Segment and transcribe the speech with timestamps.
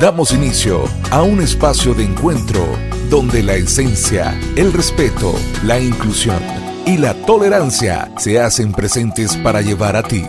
[0.00, 2.64] Damos inicio a un espacio de encuentro
[3.10, 5.34] donde la esencia, el respeto,
[5.64, 6.40] la inclusión
[6.86, 10.24] y la tolerancia se hacen presentes para llevar a ti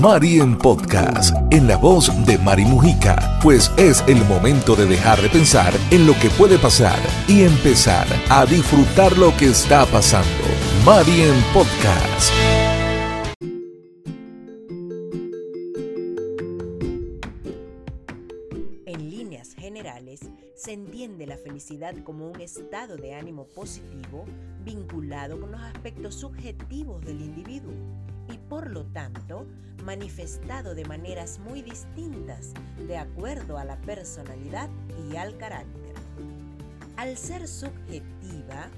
[0.00, 5.20] Mari en Podcast, en la voz de Mari Mujica, pues es el momento de dejar
[5.20, 6.98] de pensar en lo que puede pasar
[7.28, 10.28] y empezar a disfrutar lo que está pasando.
[10.84, 12.61] Mari en Podcast.
[21.02, 24.24] Entiende la felicidad como un estado de ánimo positivo
[24.64, 27.72] vinculado con los aspectos subjetivos del individuo
[28.32, 29.44] y por lo tanto
[29.84, 32.52] manifestado de maneras muy distintas
[32.86, 34.70] de acuerdo a la personalidad
[35.10, 35.92] y al carácter.
[36.96, 38.70] Al ser subjetiva,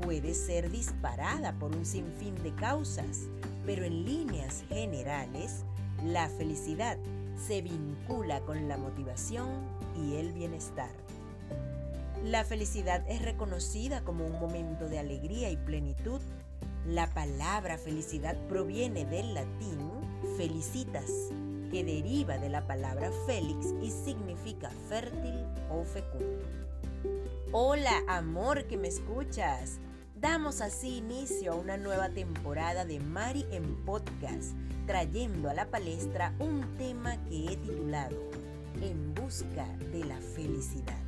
[0.00, 3.28] puede ser disparada por un sinfín de causas,
[3.66, 5.66] pero en líneas generales,
[6.02, 6.96] la felicidad
[7.46, 9.50] se vincula con la motivación
[9.94, 11.07] y el bienestar.
[12.24, 16.20] La felicidad es reconocida como un momento de alegría y plenitud
[16.88, 19.78] la palabra felicidad proviene del latín
[20.38, 21.10] felicitas,
[21.70, 26.46] que deriva de la palabra félix y significa fértil o fecundo.
[27.52, 29.80] Hola, amor que me escuchas.
[30.14, 34.54] Damos así inicio a una nueva temporada de Mari en Podcast,
[34.86, 38.16] trayendo a la palestra un tema que he titulado
[38.80, 41.07] En busca de la felicidad.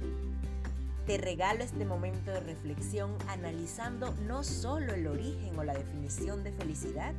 [1.10, 6.52] Te regalo este momento de reflexión analizando no solo el origen o la definición de
[6.52, 7.14] felicidad,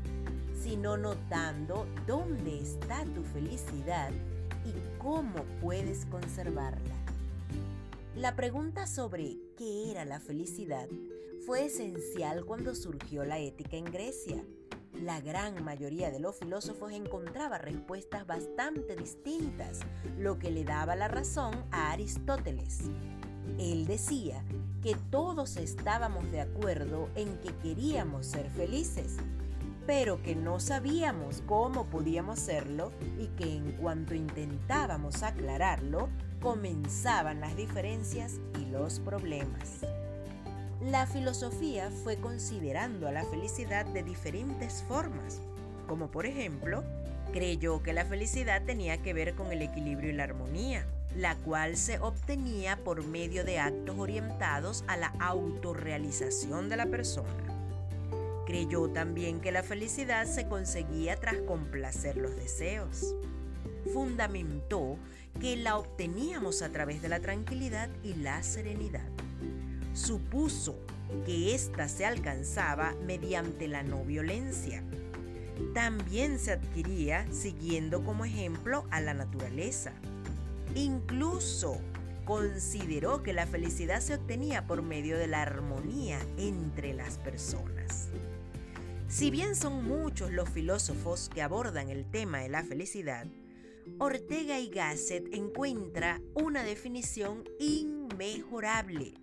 [0.63, 4.11] sino notando dónde está tu felicidad
[4.63, 6.95] y cómo puedes conservarla.
[8.15, 10.87] La pregunta sobre qué era la felicidad
[11.45, 14.41] fue esencial cuando surgió la ética en Grecia.
[15.03, 19.81] La gran mayoría de los filósofos encontraba respuestas bastante distintas,
[20.17, 22.89] lo que le daba la razón a Aristóteles.
[23.59, 24.43] Él decía
[24.81, 29.17] que todos estábamos de acuerdo en que queríamos ser felices,
[29.85, 36.09] pero que no sabíamos cómo podíamos serlo y que en cuanto intentábamos aclararlo,
[36.41, 39.81] comenzaban las diferencias y los problemas.
[40.81, 45.39] La filosofía fue considerando a la felicidad de diferentes formas,
[45.87, 46.83] como por ejemplo,
[47.31, 50.85] creyó que la felicidad tenía que ver con el equilibrio y la armonía,
[51.15, 57.29] la cual se obtenía por medio de actos orientados a la autorrealización de la persona.
[58.45, 63.15] Creyó también que la felicidad se conseguía tras complacer los deseos.
[63.93, 64.97] Fundamentó
[65.39, 69.07] que la obteníamos a través de la tranquilidad y la serenidad.
[69.93, 70.79] Supuso
[71.25, 74.83] que ésta se alcanzaba mediante la no violencia.
[75.73, 79.93] También se adquiría siguiendo como ejemplo a la naturaleza
[80.75, 81.81] Incluso
[82.25, 88.09] consideró que la felicidad se obtenía por medio de la armonía entre las personas.
[89.09, 93.27] Si bien son muchos los filósofos que abordan el tema de la felicidad,
[93.99, 99.20] Ortega y Gasset encuentra una definición inmejorable.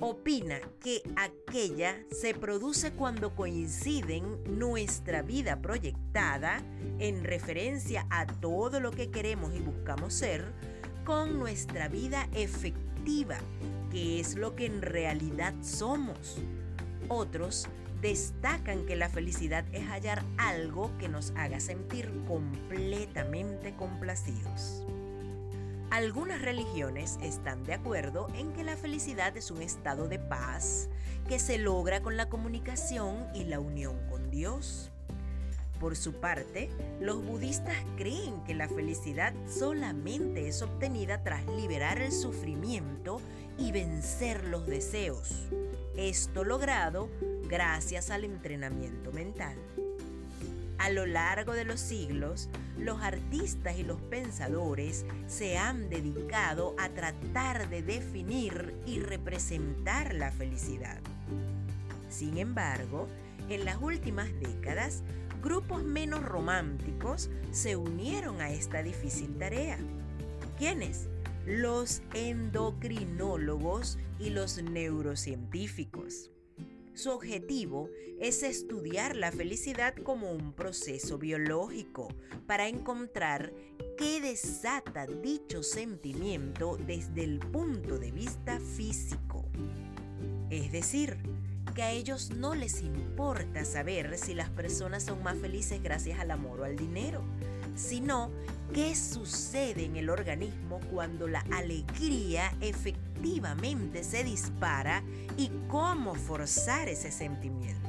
[0.00, 6.62] Opina que aquella se produce cuando coinciden nuestra vida proyectada
[7.00, 10.44] en referencia a todo lo que queremos y buscamos ser
[11.04, 13.38] con nuestra vida efectiva,
[13.90, 16.36] que es lo que en realidad somos.
[17.08, 17.66] Otros
[18.00, 24.84] destacan que la felicidad es hallar algo que nos haga sentir completamente complacidos.
[25.90, 30.90] Algunas religiones están de acuerdo en que la felicidad es un estado de paz
[31.26, 34.90] que se logra con la comunicación y la unión con Dios.
[35.80, 36.68] Por su parte,
[37.00, 43.22] los budistas creen que la felicidad solamente es obtenida tras liberar el sufrimiento
[43.56, 45.48] y vencer los deseos.
[45.96, 47.08] Esto logrado
[47.48, 49.56] gracias al entrenamiento mental.
[50.78, 56.88] A lo largo de los siglos, los artistas y los pensadores se han dedicado a
[56.90, 60.98] tratar de definir y representar la felicidad.
[62.08, 63.08] Sin embargo,
[63.48, 65.02] en las últimas décadas,
[65.42, 69.78] grupos menos románticos se unieron a esta difícil tarea.
[70.58, 71.08] ¿Quiénes?
[71.44, 76.30] Los endocrinólogos y los neurocientíficos.
[76.98, 82.08] Su objetivo es estudiar la felicidad como un proceso biológico
[82.48, 83.52] para encontrar
[83.96, 89.48] qué desata dicho sentimiento desde el punto de vista físico.
[90.50, 91.18] Es decir,
[91.72, 96.32] que a ellos no les importa saber si las personas son más felices gracias al
[96.32, 97.22] amor o al dinero,
[97.76, 98.32] sino
[98.74, 102.52] qué sucede en el organismo cuando la alegría
[104.02, 105.02] se dispara
[105.36, 107.88] y cómo forzar ese sentimiento.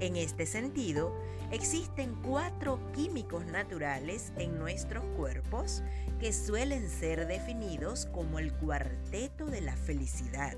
[0.00, 1.14] En este sentido,
[1.50, 5.82] existen cuatro químicos naturales en nuestros cuerpos
[6.20, 10.56] que suelen ser definidos como el cuarteto de la felicidad,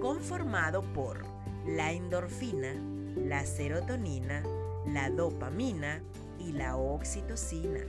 [0.00, 1.24] conformado por
[1.66, 2.74] la endorfina,
[3.16, 4.42] la serotonina,
[4.86, 6.02] la dopamina
[6.38, 7.80] y la oxitocina.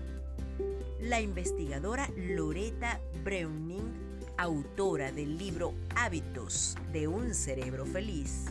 [1.02, 4.07] La investigadora Loretta Browning,
[4.38, 8.46] autora del libro Hábitos de un cerebro feliz,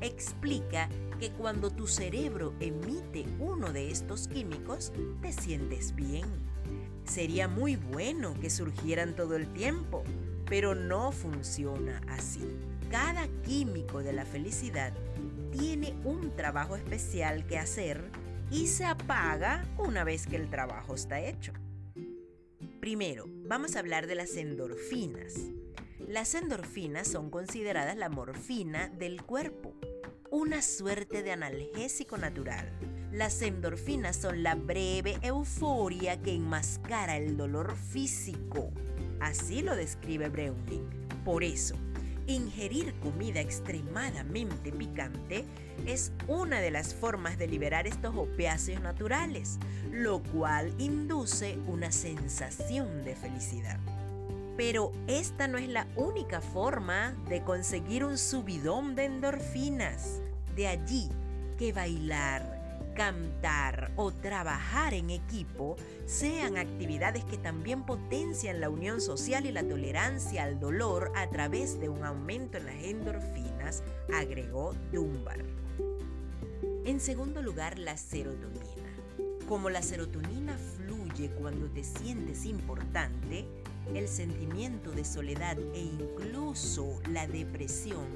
[0.00, 0.88] explica
[1.18, 6.24] que cuando tu cerebro emite uno de estos químicos, te sientes bien.
[7.04, 10.02] Sería muy bueno que surgieran todo el tiempo,
[10.46, 12.46] pero no funciona así.
[12.90, 14.92] Cada químico de la felicidad
[15.50, 18.10] tiene un trabajo especial que hacer
[18.50, 21.52] y se apaga una vez que el trabajo está hecho.
[22.80, 25.34] Primero, vamos a hablar de las endorfinas.
[26.08, 29.74] Las endorfinas son consideradas la morfina del cuerpo,
[30.30, 32.72] una suerte de analgésico natural.
[33.12, 38.70] Las endorfinas son la breve euforia que enmascara el dolor físico.
[39.20, 40.88] Así lo describe Browning.
[41.24, 41.76] Por eso,
[42.26, 45.44] Ingerir comida extremadamente picante
[45.86, 49.58] es una de las formas de liberar estos opiáceos naturales,
[49.90, 53.80] lo cual induce una sensación de felicidad.
[54.56, 60.20] Pero esta no es la única forma de conseguir un subidón de endorfinas.
[60.54, 61.08] De allí
[61.58, 62.51] que bailar,
[62.94, 69.62] cantar o trabajar en equipo sean actividades que también potencian la unión social y la
[69.62, 75.44] tolerancia al dolor a través de un aumento en las endorfinas, agregó Dunbar.
[76.84, 78.62] En segundo lugar, la serotonina.
[79.48, 83.46] Como la serotonina fluye cuando te sientes importante,
[83.94, 88.06] el sentimiento de soledad e incluso la depresión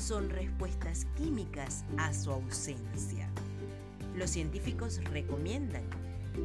[0.00, 3.28] son respuestas químicas a su ausencia.
[4.14, 5.82] Los científicos recomiendan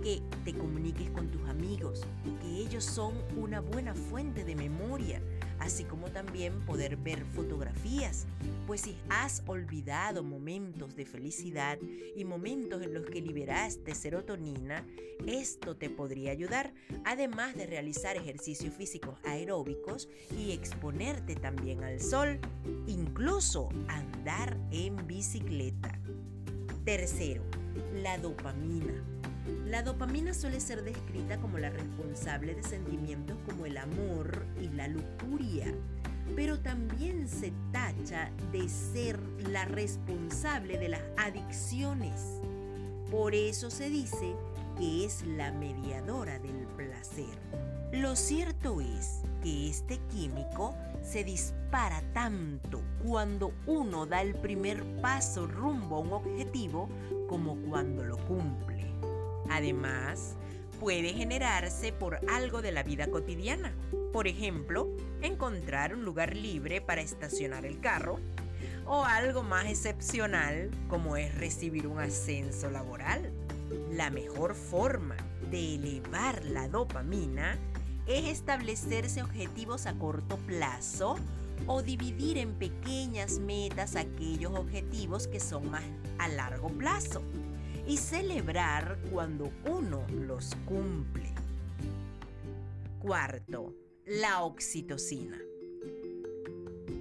[0.04, 2.06] que te comuniques con tus amigos,
[2.42, 5.22] que ellos son una buena fuente de memoria,
[5.60, 8.26] así como también poder ver fotografías,
[8.66, 11.78] pues si has olvidado momentos de felicidad
[12.16, 14.86] y momentos en los que liberaste serotonina,
[15.26, 16.74] esto te podría ayudar,
[17.06, 22.40] además de realizar ejercicios físicos aeróbicos y exponerte también al sol,
[22.88, 26.00] incluso andar en bicicleta.
[26.86, 27.44] Tercero,
[28.02, 28.94] la dopamina.
[29.66, 34.88] La dopamina suele ser descrita como la responsable de sentimientos como el amor y la
[34.88, 35.74] lujuria,
[36.36, 39.20] pero también se tacha de ser
[39.50, 42.42] la responsable de las adicciones.
[43.10, 44.36] Por eso se dice
[44.78, 47.38] que es la mediadora del placer.
[47.94, 55.98] Lo cierto es este químico se dispara tanto cuando uno da el primer paso rumbo
[55.98, 56.90] a un objetivo
[57.28, 58.92] como cuando lo cumple.
[59.50, 60.36] Además,
[60.80, 63.74] puede generarse por algo de la vida cotidiana.
[64.14, 64.90] Por ejemplo,
[65.22, 68.20] encontrar un lugar libre para estacionar el carro
[68.86, 73.32] o algo más excepcional como es recibir un ascenso laboral.
[73.92, 75.18] La mejor forma
[75.52, 77.58] de elevar la dopamina
[78.08, 81.18] es establecerse objetivos a corto plazo
[81.66, 85.84] o dividir en pequeñas metas aquellos objetivos que son más
[86.18, 87.22] a largo plazo
[87.86, 91.34] y celebrar cuando uno los cumple.
[93.00, 93.74] Cuarto,
[94.06, 95.38] la oxitocina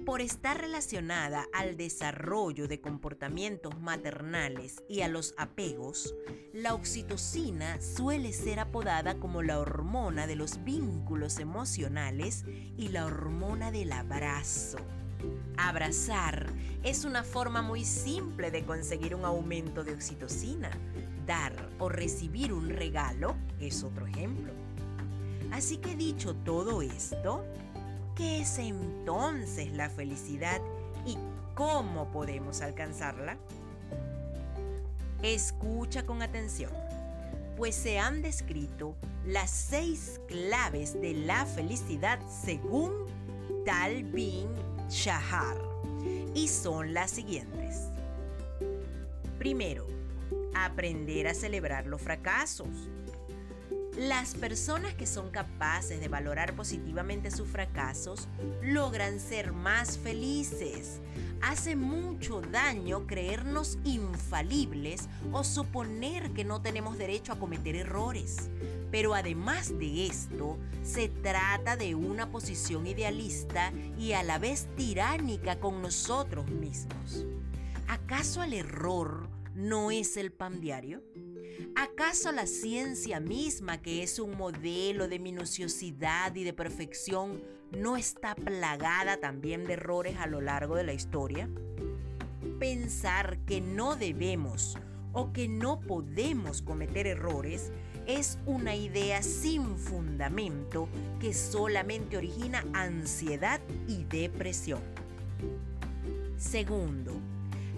[0.07, 6.15] por estar relacionada al desarrollo de comportamientos maternales y a los apegos,
[6.53, 12.45] la oxitocina suele ser apodada como la hormona de los vínculos emocionales
[12.77, 14.77] y la hormona del abrazo.
[15.57, 20.71] Abrazar es una forma muy simple de conseguir un aumento de oxitocina.
[21.25, 24.53] Dar o recibir un regalo es otro ejemplo.
[25.51, 27.43] Así que dicho todo esto,
[28.17, 30.59] ¿Qué es entonces la felicidad
[31.05, 31.19] y
[31.53, 33.37] cómo podemos alcanzarla?
[35.21, 36.71] Escucha con atención,
[37.57, 43.05] pues se han descrito las seis claves de la felicidad según
[43.67, 44.47] Tal bin
[44.89, 45.57] Shahar
[46.33, 47.83] y son las siguientes.
[49.37, 49.85] Primero,
[50.55, 52.89] aprender a celebrar los fracasos.
[53.97, 58.27] Las personas que son capaces de valorar positivamente sus fracasos
[58.61, 60.99] logran ser más felices.
[61.41, 68.51] Hace mucho daño creernos infalibles o suponer que no tenemos derecho a cometer errores.
[68.91, 75.59] Pero además de esto, se trata de una posición idealista y a la vez tiránica
[75.59, 77.25] con nosotros mismos.
[77.87, 81.01] ¿Acaso el error no es el pan diario?
[81.75, 88.35] ¿Acaso la ciencia misma, que es un modelo de minuciosidad y de perfección, no está
[88.35, 91.49] plagada también de errores a lo largo de la historia?
[92.59, 94.77] Pensar que no debemos
[95.13, 97.71] o que no podemos cometer errores
[98.05, 100.87] es una idea sin fundamento
[101.19, 104.81] que solamente origina ansiedad y depresión.
[106.37, 107.19] Segundo,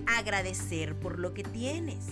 [0.05, 2.05] agradecer por lo que tienes.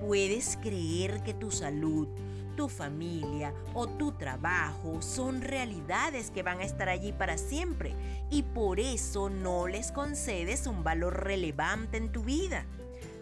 [0.00, 2.08] ¿Puedes creer que tu salud,
[2.56, 7.94] tu familia o tu trabajo son realidades que van a estar allí para siempre
[8.30, 12.64] y por eso no les concedes un valor relevante en tu vida?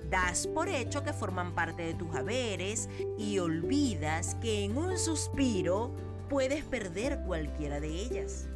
[0.09, 5.91] Das por hecho que forman parte de tus haberes y olvidas que en un suspiro
[6.31, 8.47] puedes perder cualquiera de ellas.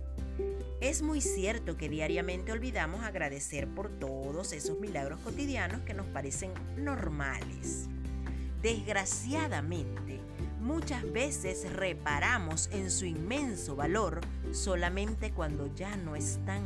[0.80, 6.52] Es muy cierto que diariamente olvidamos agradecer por todos esos milagros cotidianos que nos parecen
[6.76, 7.88] normales.
[8.62, 10.20] Desgraciadamente,
[10.60, 14.20] muchas veces reparamos en su inmenso valor
[14.52, 16.64] solamente cuando ya no están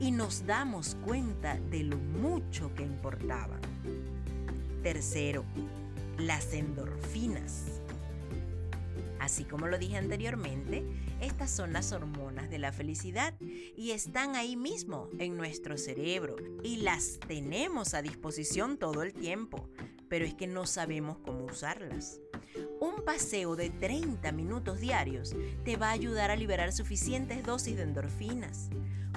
[0.00, 3.60] y nos damos cuenta de lo mucho que importaban.
[4.82, 5.44] Tercero,
[6.18, 7.80] las endorfinas.
[9.20, 10.82] Así como lo dije anteriormente,
[11.20, 16.78] estas son las hormonas de la felicidad y están ahí mismo en nuestro cerebro y
[16.78, 19.68] las tenemos a disposición todo el tiempo
[20.12, 22.20] pero es que no sabemos cómo usarlas.
[22.80, 27.84] Un paseo de 30 minutos diarios te va a ayudar a liberar suficientes dosis de
[27.84, 28.68] endorfinas.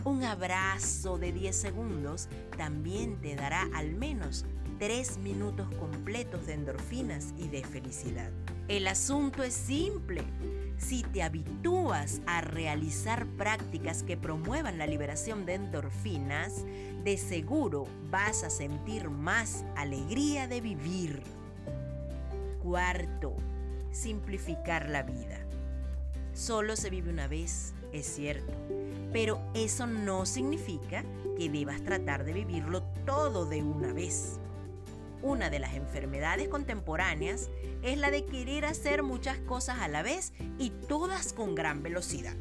[0.05, 4.45] Un abrazo de 10 segundos también te dará al menos
[4.79, 8.31] 3 minutos completos de endorfinas y de felicidad.
[8.69, 10.23] El asunto es simple.
[10.77, 16.65] Si te habitúas a realizar prácticas que promuevan la liberación de endorfinas,
[17.03, 21.24] de seguro vas a sentir más alegría de vivir.
[22.62, 23.36] Cuarto,
[23.91, 25.39] simplificar la vida.
[26.34, 28.53] Solo se vive una vez, es cierto,
[29.13, 31.05] pero eso no significa
[31.38, 34.39] que debas tratar de vivirlo todo de una vez.
[35.25, 37.50] Una de las enfermedades contemporáneas
[37.82, 42.36] es la de querer hacer muchas cosas a la vez y todas con gran velocidad.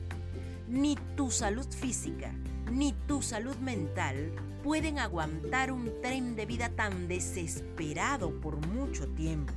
[0.68, 2.30] Ni tu salud física
[2.70, 9.54] ni tu salud mental pueden aguantar un tren de vida tan desesperado por mucho tiempo.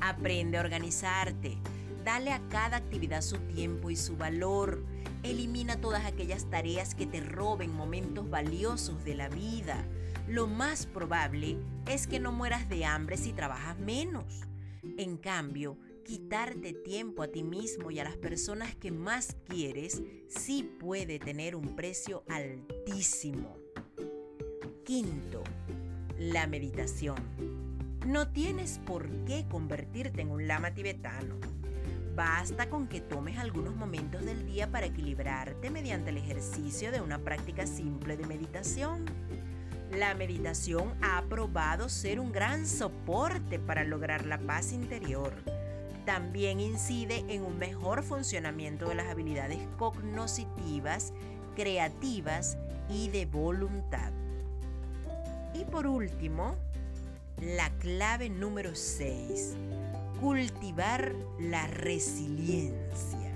[0.00, 1.58] Aprende a organizarte,
[2.04, 4.84] dale a cada actividad su tiempo y su valor.
[5.24, 9.84] Elimina todas aquellas tareas que te roben momentos valiosos de la vida
[10.28, 11.56] lo más probable
[11.88, 14.42] es que no mueras de hambre si trabajas menos.
[14.98, 20.62] En cambio, quitarte tiempo a ti mismo y a las personas que más quieres sí
[20.78, 23.56] puede tener un precio altísimo.
[24.84, 25.42] Quinto,
[26.18, 27.16] la meditación.
[28.06, 31.34] No tienes por qué convertirte en un lama tibetano.
[32.14, 37.18] Basta con que tomes algunos momentos del día para equilibrarte mediante el ejercicio de una
[37.18, 39.04] práctica simple de meditación.
[39.92, 45.32] La meditación ha probado ser un gran soporte para lograr la paz interior.
[46.04, 51.12] También incide en un mejor funcionamiento de las habilidades cognoscitivas,
[51.54, 52.58] creativas
[52.90, 54.12] y de voluntad.
[55.54, 56.56] Y por último,
[57.40, 59.54] la clave número 6,
[60.20, 63.32] cultivar la resiliencia.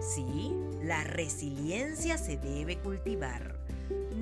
[0.00, 3.55] Sí, la resiliencia se debe cultivar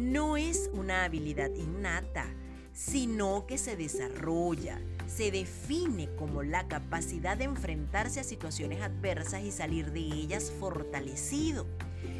[0.04, 2.26] no es una habilidad innata,
[2.72, 9.50] sino que se desarrolla, se define como la capacidad de enfrentarse a situaciones adversas y
[9.50, 11.66] salir de ellas fortalecido.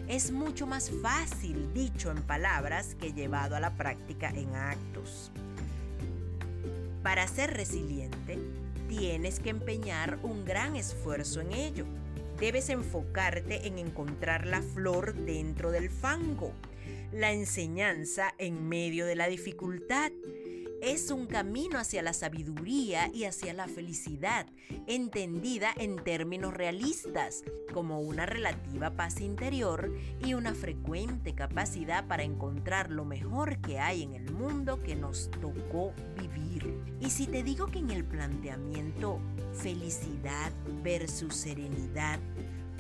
[0.09, 5.31] Es mucho más fácil dicho en palabras que llevado a la práctica en actos.
[7.03, 8.39] Para ser resiliente,
[8.89, 11.85] tienes que empeñar un gran esfuerzo en ello.
[12.41, 16.53] Debes enfocarte en encontrar la flor dentro del fango
[17.15, 20.11] la enseñanza en medio de la dificultad.
[20.83, 24.47] es un camino hacia la sabiduría y hacia la felicidad,
[24.87, 27.43] entendida en términos realistas,
[27.73, 34.03] como una relativa paz interior y una frecuente capacidad para encontrar lo mejor que hay
[34.03, 36.79] en el mundo que nos tocó vivir.
[37.01, 39.21] Y si te digo que en el planteamiento
[39.55, 40.53] felicidad
[40.83, 42.19] versus serenidad,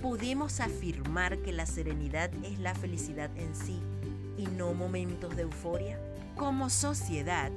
[0.03, 3.81] podemos afirmar que la serenidad es la felicidad en sí
[4.37, 5.99] y no momentos de euforia.
[6.37, 7.50] Como sociedad,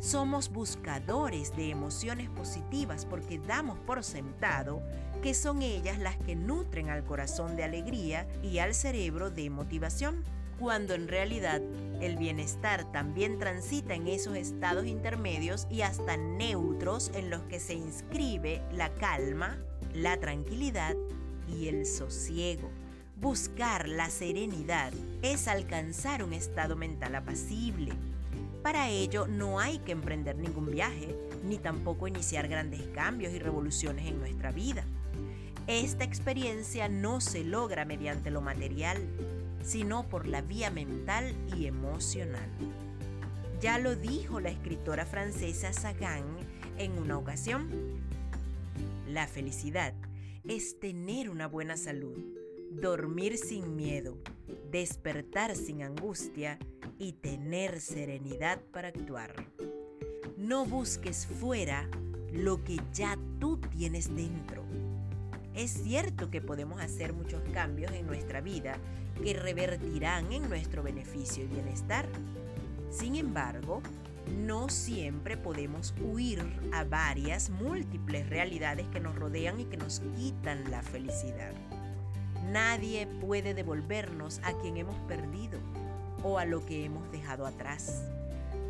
[0.00, 4.82] somos buscadores de emociones positivas porque damos por sentado
[5.22, 10.24] que son ellas las que nutren al corazón de alegría y al cerebro de motivación,
[10.58, 11.60] cuando en realidad
[12.00, 17.74] el bienestar también transita en esos estados intermedios y hasta neutros en los que se
[17.74, 19.58] inscribe la calma,
[19.92, 20.96] la tranquilidad
[21.46, 22.70] y el sosiego.
[23.20, 27.92] Buscar la serenidad es alcanzar un estado mental apacible,
[28.62, 34.06] para ello no hay que emprender ningún viaje, ni tampoco iniciar grandes cambios y revoluciones
[34.06, 34.84] en nuestra vida.
[35.66, 38.98] Esta experiencia no se logra mediante lo material,
[39.62, 42.48] sino por la vía mental y emocional.
[43.62, 46.24] Ya lo dijo la escritora francesa Sagan
[46.76, 47.68] en una ocasión.
[49.06, 49.94] La felicidad
[50.46, 52.39] es tener una buena salud,
[52.70, 54.16] dormir sin miedo,
[54.70, 56.58] despertar sin angustia
[56.98, 59.34] y tener serenidad para actuar.
[60.36, 61.88] No busques fuera
[62.32, 64.64] lo que ya tú tienes dentro.
[65.54, 68.78] Es cierto que podemos hacer muchos cambios en nuestra vida
[69.22, 72.08] que revertirán en nuestro beneficio y bienestar.
[72.90, 73.82] Sin embargo,
[74.38, 76.40] no siempre podemos huir
[76.72, 81.52] a varias múltiples realidades que nos rodean y que nos quitan la felicidad.
[82.50, 85.60] Nadie puede devolvernos a quien hemos perdido
[86.24, 88.02] o a lo que hemos dejado atrás.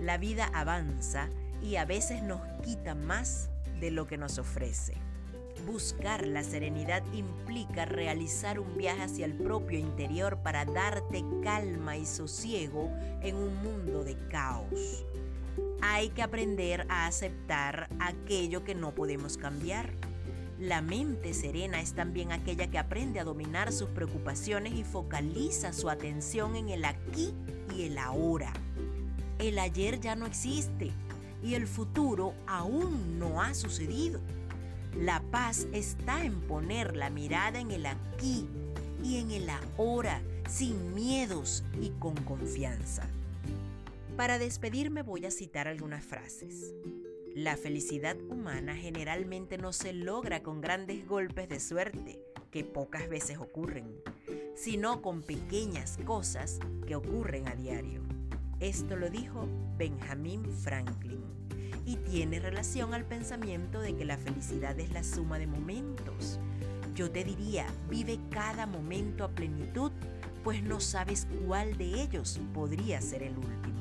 [0.03, 1.31] La vida avanza
[1.63, 3.49] y a veces nos quita más
[3.81, 4.93] de lo que nos ofrece.
[5.67, 12.05] Buscar la serenidad implica realizar un viaje hacia el propio interior para darte calma y
[12.05, 12.91] sosiego
[13.23, 15.07] en un mundo de caos.
[15.81, 19.91] Hay que aprender a aceptar aquello que no podemos cambiar
[20.61, 25.89] la mente serena es también aquella que aprende a dominar sus preocupaciones y focaliza su
[25.89, 27.33] atención en el aquí
[27.75, 28.53] y el ahora.
[29.39, 30.93] El ayer ya no existe
[31.43, 34.21] y el futuro aún no ha sucedido.
[34.95, 38.47] La paz está en poner la mirada en el aquí
[39.03, 43.09] y en el ahora, sin miedos y con confianza.
[44.15, 46.75] Para despedirme voy a citar algunas frases.
[47.35, 53.39] La felicidad humana generalmente no se logra con grandes golpes de suerte, que pocas veces
[53.39, 53.95] ocurren,
[54.57, 58.03] sino con pequeñas cosas que ocurren a diario.
[58.59, 59.47] Esto lo dijo
[59.79, 61.23] Benjamin Franklin
[61.87, 66.41] y tiene relación al pensamiento de que la felicidad es la suma de momentos.
[66.97, 69.93] Yo te diría, vive cada momento a plenitud,
[70.43, 73.80] pues no sabes cuál de ellos podría ser el último.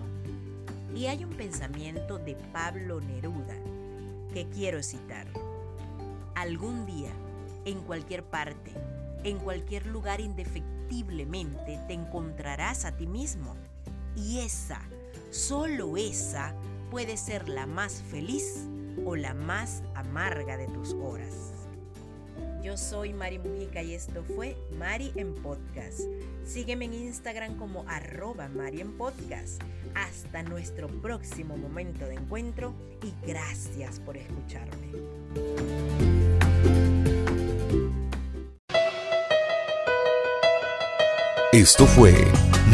[0.96, 3.56] Y hay un pensamiento de Pablo Neruda
[4.34, 5.28] que quiero citar.
[6.36, 7.12] Algún día,
[7.66, 8.72] en cualquier parte,
[9.24, 13.56] en cualquier lugar indefectiblemente te encontrarás a ti mismo.
[14.16, 14.82] Y esa,
[15.32, 16.54] solo esa,
[16.90, 18.68] puede ser la más feliz
[19.06, 21.59] o la más amarga de tus horas.
[22.64, 26.02] Yo soy Mari Mujica y esto fue Mari en Podcast.
[26.46, 29.62] Sígueme en Instagram como arroba Mari en Podcast.
[29.96, 32.74] Hasta nuestro próximo momento de encuentro
[33.04, 34.90] y gracias por escucharme.
[41.52, 42.14] Esto fue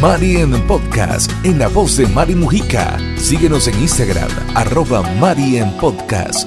[0.01, 2.97] Mari en Podcast en la voz de Mari Mujica.
[3.15, 6.45] Síguenos en Instagram, arroba Mari en Podcast.